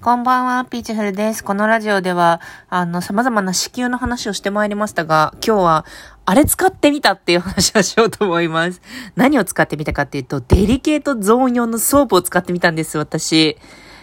[0.00, 1.42] こんばんは、ピーチフルです。
[1.42, 5.86] このラジオでは、あの、様々な子宮の話をしてまいりましたが、今日は、
[6.24, 8.80] あれ使ってみたっていう話をしようと思います。
[9.16, 13.58] 何を使ってみたかっていうと、デリケートゾーン用のソープを使ってみたんです、私。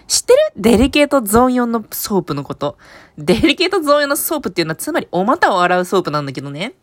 [0.07, 0.39] 知ってる？
[0.57, 2.77] デリケートゾーン用のソープのこと。
[3.17, 6.73] デリケートゾーン用のソープっていうのは、つまりお股を洗うソープなんだけどね。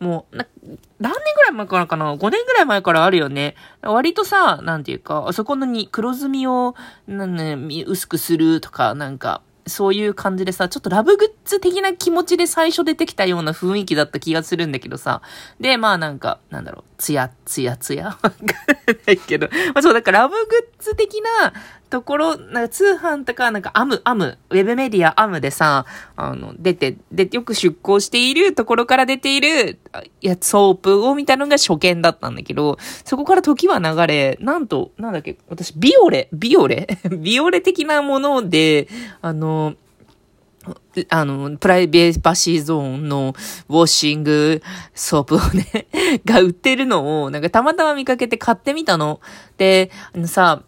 [0.00, 0.46] もう、な、
[0.98, 3.54] 何年ぐらい前からかな ?5 年ぐらい前からあるよね。
[3.82, 6.74] 割とさ、なんていうか、あそこのに黒ずみを、
[7.06, 7.56] なんね、
[7.86, 15.22] 薄くするとか、なんか、そういう感じでさ、ちょっとラブグッズ的な気持ちで最初出てきたような雰囲気だった気がするんだけどさ。
[15.60, 18.32] で、まあなんか、なんだろう、つや、つやつやわかん
[19.06, 19.48] ないけど。
[19.74, 20.40] まあそう、だからラブグ
[20.78, 21.52] ッズ的な
[21.92, 25.84] ところ、なんか通販とか、なんかアム、アム、ウェブメディアアムでさ、
[26.16, 29.78] あの、出て、で、よく出向しているところから出ている、
[30.22, 36.88] いや、ソープを見たのが初見だったんだけど、そこから時は流れ、なんと、なんだっけ、私、ビオレ、ビオレ？
[37.18, 38.88] ビオレ的なもので、
[39.20, 39.74] あの、
[41.10, 43.34] あの、プライベーバシーゾーンの
[43.68, 44.62] ウォッシング
[44.94, 45.88] ソープをね
[46.24, 49.20] が売ってるのを、なんかたまたま見かけて買ってみたの。
[49.58, 50.62] で、あのさ、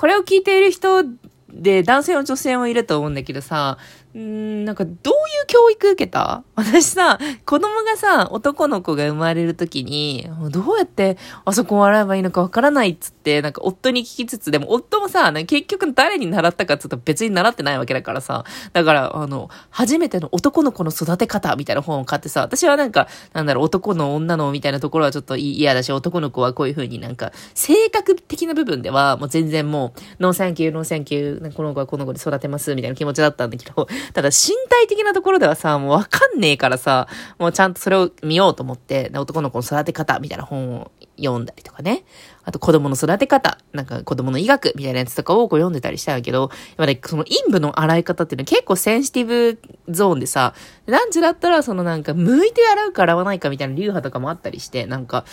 [0.00, 1.04] これを聞いている人
[1.52, 3.76] で、男性も女性もいると思うんだけどさ、
[4.18, 4.96] んなんか、どうい
[5.44, 6.42] う教育受けた？
[6.56, 42.04] 私さ、子供がさ、男の子が生まれるときに、どうやってあそこを洗えばいいのかわからないっつって、なんか夫に聞きつつ、でも夫もさ、結局誰に習ったかっつうと別に習ってないわけだからさ、だから、あの、初めての男の子の育て方みたいな本を買ってさ、私はなんか、なんだろう、男の女のみたいなところはちょっと嫌だし、男の子はこういう風になんか、性格的な部分では、もう全然もう、ノーサンキュー、ノーサンキュー、この子はこの子で育てます、みたいな気持ちだったんだけど、ただ身体的なところではさ、もうわかんねえからさ、もうちゃんとそれを見ようと思って、男の子の育て方みたいな本を読んだりとかね。
[42.50, 50.52] あと子供の育て方、なんか子供の医学みたいなやつとかをこう読んでたりしたんだけど、やっぱね、その陰部の洗い方っていうのは結構センシティブゾーンでさ、
[50.86, 55.24] 男女だったらそのなんか剥いて洗うか洗わないかみたいな流派とかもあったりして、なんか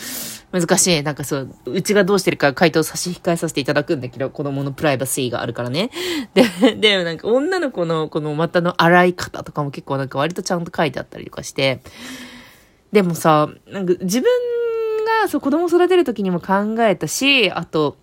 [0.52, 1.02] 難しい。
[1.02, 5.90] なんかそう、うちがどうしてるか回答差し控えさせていただくんだけど、子供のプライバシーがあるからね。
[6.36, 11.81] で、で、なんか女の子のこの股の洗い方とかも結構なんか割とちゃんと書いてあったりとかして、
[12.91, 14.30] でもさ、なんか自分
[15.22, 17.97] が、そう、子供育てる時にも考えたし、あと、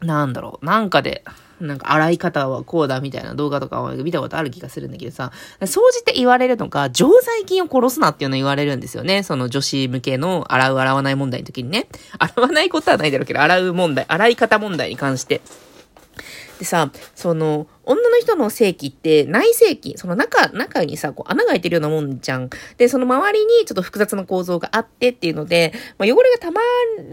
[0.00, 1.24] なんだろう、なんかで、
[1.60, 9.22] なんか洗い方はこうだみたいな動画とかを見たことある気がするんだけどさ、掃除って言われるのが、常在菌を殺すなっていうの言われるんですよね。
[9.22, 11.86] その女子向けの洗う洗わない問題の時にね。
[12.18, 15.40] 洗わないことはないだろうけど、洗う問題、洗い方問題に関して。
[16.58, 22.48] でさ、その、女の人の性器って内性器、その中、中にさ、こう穴が開いてるようなもんじゃん。
[22.78, 26.60] で、その周りにちょっと複雑な構造があってっていうので、まあ、汚れがたま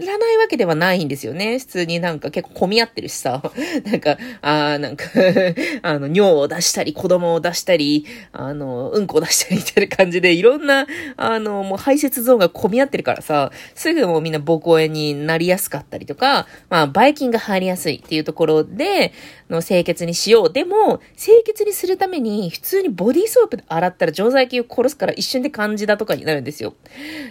[0.06, 1.58] らないわけではないんですよね。
[1.58, 3.42] 普通になんか結構混み合ってるしさ、
[3.84, 5.04] なんか、あーなんか
[5.82, 19.12] あの、尿を出したり、子供を出したり、あの、うんこを出したりみたいな感じで、いろんな、あの、もう排泄ゾーンが混み合ってるからさ、すぐもうみんな膀胱炎になりやすかったりとか、まあ、ばい菌が入りやすいっていうところで、
[19.52, 20.52] の清潔にしよう。
[20.52, 26.74] ででも、清潔にするために、普通にボディーソープで洗ったら常在菌を殺すから一瞬でカンジダとかになるんですよ。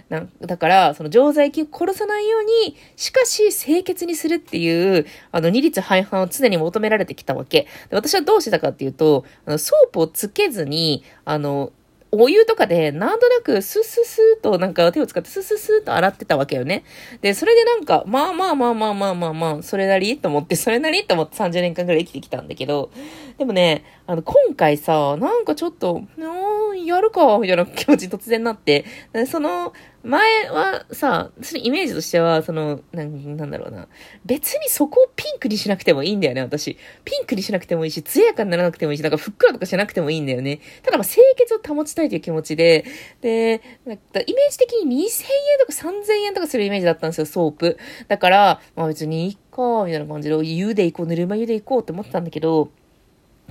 [0.09, 7.67] なだから、その常在菌を殺さないように、しかし清潔にするっていう、あの、二律背反を常に求められてきたわけ。
[7.89, 11.71] で私はどうしてたかっていうと、あの、ソープをつけずに、あの、
[12.11, 16.83] お湯とかで、なんとなくスッスッスーとなんか手を使ってスッスッスーと洗ってたわけよね。
[17.21, 22.91] で、それでなんか、まあまあまあまあまあまあまあ、それなりと思って、それなりと思って30年間くらい生きてきたんだけど、
[23.37, 28.83] でもね、あの、今回さ、なんかちょっと、うんやるか、みたいな気持ち突然なって、
[29.25, 29.71] その、
[30.03, 33.87] 前はさ、そのイメージとしては、その、なんなんだろうな。
[34.25, 36.77] 別にそこをピンクにしなくてもいいんだよね、私。
[37.05, 40.59] ピンクにしなくてもいいし、艶やかにならなくてもいいし、なんかふっくらとかしなくてもいいんだよね。
[40.83, 42.83] ただまあ清潔を保ちたいという気持ちで、
[43.21, 47.77] で、なんかイメージ的に2000円とか3000円とかするイメージだったんですよ、ソープ。
[48.09, 52.71] だから、まあ別にいいか、みたいな感じで、湯で行こう、ぬるま湯で行こうって思ってたんだけど、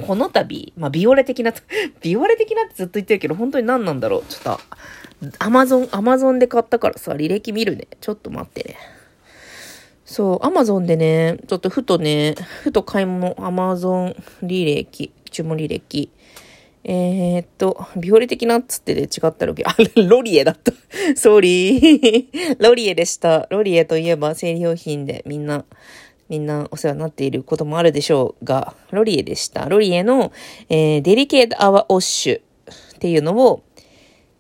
[0.07, 1.53] この度、まあ、ビオレ的な、
[2.03, 4.25] ビオレ的なってずっと言ってるけど、本当に何なんだろう。
[4.29, 4.61] ちょっと、
[5.39, 7.87] アマゾン、アマゾンで買ったからさ、履歴見るね。
[8.01, 8.77] ちょっと待ってね。
[10.05, 16.11] そう、アマゾンでね、ちょっとふとね、ふと買い物、アマゾン履歴、注文履歴。
[16.83, 19.77] えー、っと、ビオレ的なっつってで違ったら、あ、
[20.09, 20.73] ロリエだった。
[21.15, 22.57] ソーリー。
[22.59, 23.47] ロリエでした。
[23.51, 25.65] ロリエといえば生理用品でみんな、
[26.31, 29.69] みんなお世話になっていることもあるでしょうが、ロリエでした。
[29.69, 30.33] ロリエの、
[30.69, 33.65] えー、デリケート泡ウォッシュっていうのを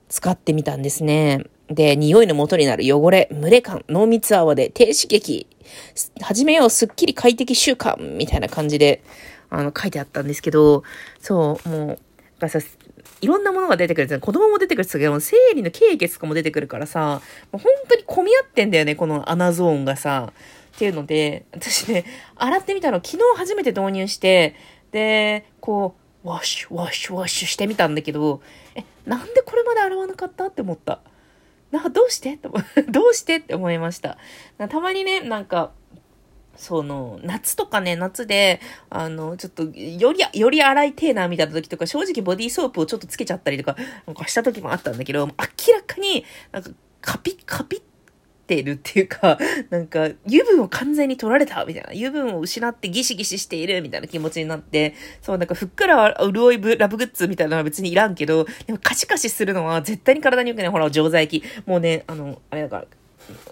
[0.08, 1.44] 使ってみたんですね。
[1.68, 5.48] で、匂いの元になる汚れ、蒸れ感、濃密泡で低刺激、
[6.20, 9.02] 始めようすっきり快適習慣みたいな感じで、
[9.50, 10.84] あの、書いてあったんですけど、
[11.20, 11.98] そう、も
[12.40, 12.60] う、さ、
[13.20, 14.20] いろんなものが出てくるんですよ。
[14.20, 17.20] 子供も出てくるんですけど、生理の経血とかも出てくるからさ、
[17.50, 20.32] もう本当に混み合ってんだよね、この穴ゾーンがさ。
[20.74, 22.04] っていうので、私ね、
[22.36, 24.54] 洗ってみたの、昨日初めて導入して、
[24.92, 25.94] で、こ
[26.24, 28.40] う、ワッシュ、ワッシュ、ワッシュしてみたんだけど、
[28.74, 31.00] え、なんでこれまで洗わなかったって思った？
[31.70, 32.36] などうして？
[32.88, 33.36] どうして？
[33.36, 34.18] って思いました。
[34.68, 35.72] たまにね、なんか、
[36.56, 43.76] その、夏とかね、夏で、あの、ちょっと、より、より荒いテーナーみたいな時とか、正直ボディーソープをちょっとつけちゃったりとか、
[44.06, 45.32] なんかした時もあったんだけど、明
[45.74, 46.70] らかに、なんか、
[47.00, 47.82] カピッ、カピ
[48.50, 49.38] ってるっていうか、
[49.70, 51.90] なんか、油分を完全に取られたみたいな。
[51.90, 60.68] 油分を失ってギシギシしているみたいな気持ちになって、そう、なんかふっくら潤いラブグッズみたいなのは別にいらんけど、でもカシカシするのは絶対に体に良くない。
[60.68, 61.44] ほら、錠剤液。
[61.66, 62.86] もうね、あの、あれだから、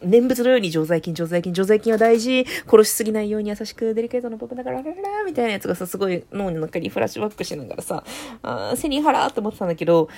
[0.03, 2.47] 念仏のように常在菌、常在菌、常在菌は大事。
[2.69, 8.05] 殺しすぎないように優しく、デリケートな僕だから、ラララみたいなやつがさ、すごい脳の中にフラッシュバックしながらさ、
[8.43, 10.09] あ背に腹って思ってたんだけど、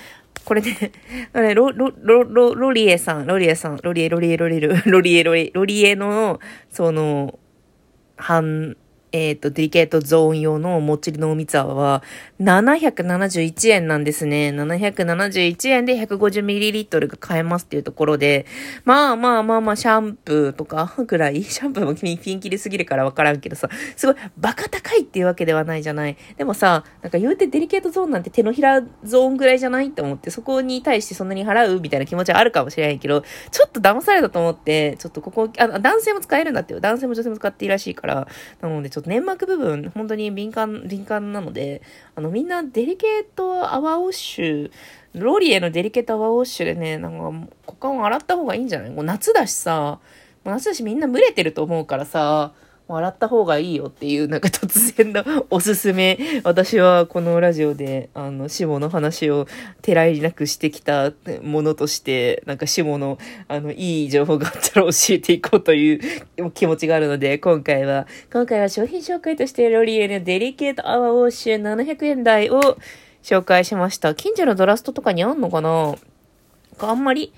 [0.45, 0.91] これね、
[1.33, 7.37] あれ、ロ、ロ、ロ、ロ、ロリエさん、ロリエさん、ロリエ、ロリエ、ロリエ、ロリエ、ロリエ、ロリエの、その、
[8.17, 8.77] 反、
[9.13, 12.01] えっ、ー、と、デリケートゾーン用のもっちりのおみつ泡は、
[12.39, 14.49] 771円なんですね。
[14.49, 18.45] 771円で 150ml が買えますっていうところで、
[18.85, 26.17] まあまあまあまあ、シャンプーとかぐらい、 シャンプーもピンキリすぎるからわからんけどさ、すごいバカ高いっていうわけではないじゃない。
[26.37, 36.79] でもさ、なんか言うてデリケートゾーンなんて手のひらゾーンぐらいじゃないって思って、そこに対してそんなに払うみたいな気持ちはあるかもしれないけど、ちょっと騙されたと思って、ちょっとここ、あ、男性も使えるんだってよ。
[36.79, 38.27] 男性も女性も使っていいらしいから、
[38.61, 41.81] なのでちょっと粘膜部分、本当に敏感、敏感なので、
[42.15, 44.71] あの、みんなデリケート泡ウォッシュ、
[45.13, 47.31] ローリエのデリケート泡ウォッシュでね、なんか、
[47.67, 48.89] 股間を洗った方がいいんじゃない？
[48.89, 49.99] もう夏だしさ、
[50.43, 52.53] 夏だしみんな蒸れてると思うからさ、
[52.93, 56.17] 笑った方がいいよっていう、なんか突然のおすすめ。
[56.43, 59.47] 私はこのラジオで、あの、シモの話を
[59.81, 61.11] てらいなくしてきた
[61.41, 63.17] ものとして、なんかシモの、
[63.47, 72.77] あの、いい情報があったら教えていこうという気持ちがあるので、今回は、今回は商品紹介としてロリエのデリケートアワーウォッシュ700円台を
[73.23, 74.15] 紹介しました。
[74.15, 75.95] 近所のドラストとかにあんのかな？
[76.79, 77.33] あんまり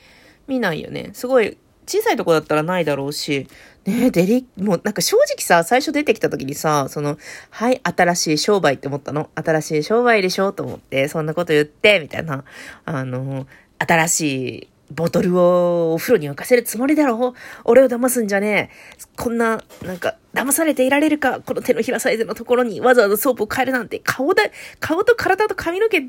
[0.47, 1.09] 見ないよね。
[1.13, 3.47] すごい小さいとこだったらないだろうし、
[3.85, 7.17] ねえ、デリ、もうなんか正直さ、最初出てきた時にさ、その、
[7.49, 9.29] はい、新しい商売って思ったの？
[9.35, 10.53] 新しい商売でしょ？
[10.53, 12.45] と思って、そんなこと言って、みたいな。
[12.85, 13.45] あの、
[13.79, 17.39] 新しいボトルをお風呂に浮かせるつもりだろう？
[17.65, 18.97] 俺を騙すんじゃねえ。
[19.17, 21.41] こんな、なんか、騙されていられるか？
[21.41, 24.43] この手のひらサイズのところにわざわざソープを変えるなんて、顔だ、
[24.79, 26.01] 顔と体と髪の毛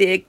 [0.00, 0.24] で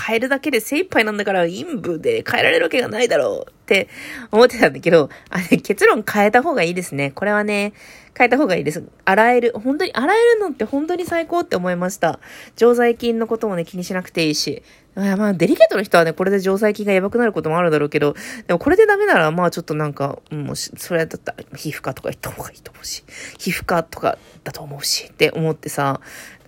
[0.00, 3.88] 変えるだけで精一杯なんだから、陰部で変えられるわけがないだろうって
[4.32, 7.10] 思ってたんだけど、あれ、結論変えた方がいいですね。
[7.10, 7.74] これはね、
[8.16, 8.82] 変えた方がいいです。
[9.04, 9.52] 洗える。
[9.54, 12.18] 本当に、洗えるのって本当に最高って思いました。
[12.56, 14.62] 常在菌のこともね、気にしなくていいし。
[14.96, 18.14] まあ、デリケートの人はね、これで常在菌がやばくなることもあるだろうけど、
[18.46, 23.04] でもこれでダメなら、まあちょっとなんか、もう、それだったら、皮膚科とか行った方がいいと思うし、
[23.38, 26.00] 皮膚科とかだと思うし、って思ってさ、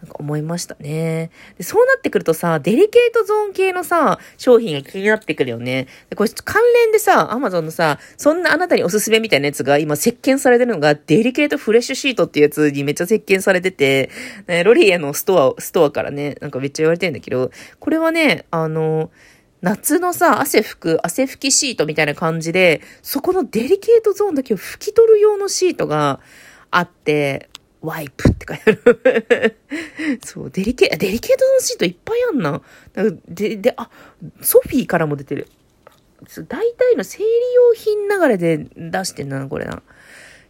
[0.02, 1.30] なんか思いましたね。
[1.56, 5.86] で、そうなってくるとさ、デリケートゾーン系のさ、商品が気になってくるよね。
[6.10, 14.10] で、これ関連でさ、アマゾンのさ、そんなあなたにおすすめみたいなやつが今席巻されてるのが、デリケートフレッシュシートっていうやつにめっちゃ席巻されてて、
[14.48, 19.10] ね、ロリエのストア、ストアからね、なんかめっちゃ言われてるんだけど、これはね、あの、
[19.60, 26.18] 夏のさ、汗拭く、汗拭きシートみたいな感じで、そこのデリケートゾーンだけを拭き取る用のシートが
[26.72, 27.48] あって、
[27.82, 29.56] ワイプって書いてある
[30.24, 32.62] そう、デリケ、デリケートのシートいっぱいあんな。
[33.28, 33.90] で、で、あ、
[34.40, 35.48] ソフィーからも出てる。
[36.48, 39.82] 大体の生理用品流れで出してんな、これな。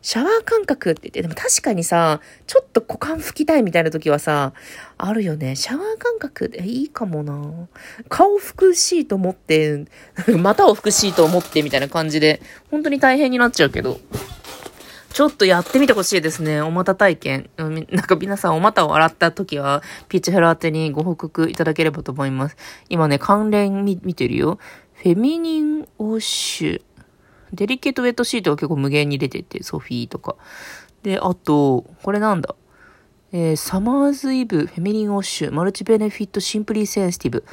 [0.03, 4.53] シャワー感覚って言って、でも確かにさ、ちょっと股間拭きたいみたいな時はさ、
[4.99, 5.55] あるよね。
[5.55, 7.69] シャワー感覚でいいかもな。
[8.09, 9.85] 顔拭くシート持って、
[10.27, 14.01] 股を拭くシートを持ってみたいな感じで、本当に大変になっちゃうけど。
[15.13, 16.61] ちょっとやってみてほしいですね。
[16.61, 17.51] お股体験。
[17.57, 22.57] なんか皆さんお股を洗った時は、ピッチヘル宛てにご報告いただければと思います。
[22.89, 24.59] 今ね、関連見てるよ。
[24.95, 26.83] フェミニンウォッシュ。
[27.53, 30.37] デリケートウェットシートが結構無限に出てて、ソフィーとか。
[31.03, 32.55] で、あと、これなんだ？
[33.33, 37.45] えー、サマーズイブ、フェミニンウォッシュ、マルチベネフィットシンプリーセンシティブ。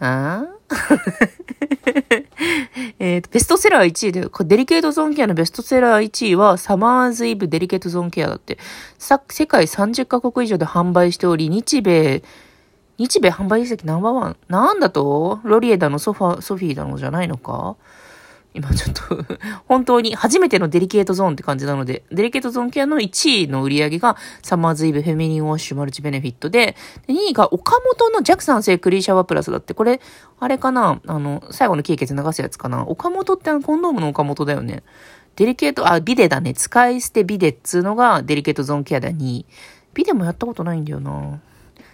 [0.00, 0.46] あ
[2.98, 8.58] えと、ベストセラー1位で、デリケートゾーンケアのベストセラー1位は、サマーズイブデリケートゾーンケアだって。
[8.98, 12.22] 世界30カ国以上で販売しており、日米、
[12.98, 14.36] 日米販売実績ナンバーワン。
[14.48, 15.40] なんだと？
[15.44, 17.76] ロリエだのソファ、ソフィーだのじゃないのか？
[18.54, 19.36] 今ちょっと
[19.68, 26.76] 本当に初めてのデリケートゾーンって感じなので、デリケートゾーンケアの1位の売り上げがサマーズイブフェミニンウォッシュマルチベネフィットで、
[27.06, 30.00] で2位が岡本のジャクサン製クリーシャワープラスだって、これ、
[30.40, 31.00] あれかな？
[31.06, 32.82] あの、最後の経血流すやつかな？
[32.86, 34.82] 岡本ってあのコンドームの岡本だよね。
[35.36, 36.52] デリケート、あ、ビデだね。
[36.54, 39.46] 使い捨てビデっつうのがデリケートゾーンケアで2位。
[39.94, 41.40] ビデもやったことないんだよな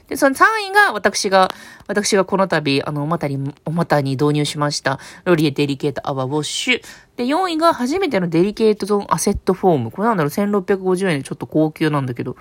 [0.09, 1.51] で、その3位が私が、
[1.87, 6.83] 私がこの度、あの、おまたに、おまたに導入しました、ロリエデリケートアワーウォッシュ。
[7.17, 9.91] で、4位が初めてのデリケートゾーンアセットフォーム。
[9.91, 12.37] これなんだろう、1650円でちょっと高級なんだけど。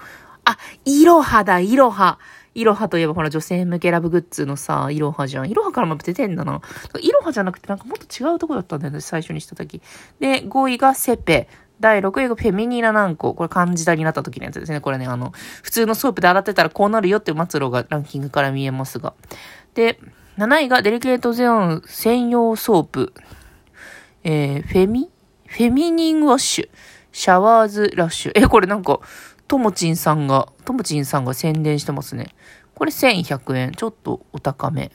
[0.46, 2.20] あ、イロハだ、イロハ。
[2.56, 5.50] イロハといえばほら女性向けラブグッズのさ、イロハじゃん。
[5.50, 6.62] イロハからも出てんだな。
[7.02, 9.82] イロハじゃなくてなんかもっと違うとこだったんだよね、最初にした時。
[10.20, 11.48] で、5位がセペ。
[11.84, 13.34] 第6位がフェミニーナ軟膏。
[13.34, 14.80] これカンジダになった時のやつですね。
[14.80, 19.14] これね、あの、普通のソープで洗ってたらこうなるよっていう末路がランキングから見えますが。
[19.74, 20.00] で、
[20.38, 23.14] 7位がデリケートゾーン専用ソープ。
[24.24, 25.10] えー、フェミ
[25.46, 26.70] フェミニンウォッシュ。
[27.12, 28.32] シャワーズラッシュ。
[28.34, 29.02] え、これなんか、
[29.50, 32.34] ともちんさんが、ともちんさんが宣伝してますね。
[32.76, 33.72] これ1100円。
[33.74, 34.94] ちょっとお高め。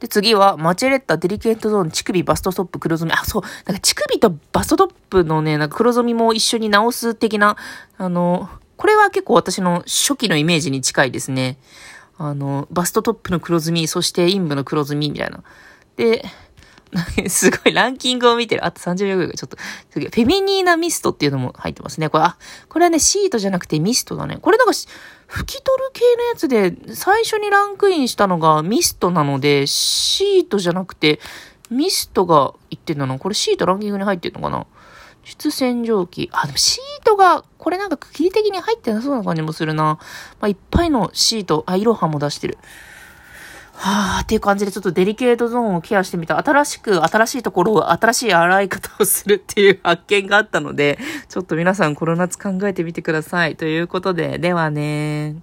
[0.00, 3.12] で、次は、マチェレッタデリケートゾーン、乳首バストストップ黒ずみ。
[3.12, 3.42] あ、そう。
[3.66, 7.56] なんか乳首とバストトップのね、なんか黒染みも一緒に直す的な、
[7.98, 11.58] あの、これは結構私の初期のイメージに近いですね。
[12.16, 15.42] あの、バストトップの黒ずみ、そして陰部の黒ずみみたいな。
[15.96, 16.24] で、
[17.28, 18.64] すごいランキングを見てる。
[18.64, 19.56] あと30秒ぐらいちょっと、
[19.90, 22.08] フェミニーナミストっていうのも入ってますね。
[22.08, 22.36] これ、あ、
[22.68, 24.38] これはね、シートじゃなくてミストだね。
[24.40, 31.20] これなんか、拭き取る系のやつで、最初にランクインしたのがミストなので、シートじゃなくて、
[31.70, 33.18] ミストが言ってんだな。
[33.18, 34.66] これシートランキングに入ってんのかな？
[35.22, 36.28] 出洗浄機。
[36.32, 39.84] あ、でもシートが、これなんか区切り的に入ってなそうな感じもするな。
[39.84, 39.98] ま
[40.46, 42.58] あ、いっぱいのシート、あ、いろはも出してる。
[43.82, 46.36] はあっていう感じでちょっとデリケートゾーンをケアしてみた。
[46.36, 50.98] 新しく、新しいところを、新しい洗い方をするっていう発見があったので、
[51.30, 53.56] ちょっと皆さんこの夏考えてみてください。
[53.56, 55.36] ということで、ではね